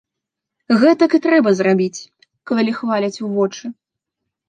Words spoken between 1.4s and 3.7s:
зрабіць, калі хваляць у вочы.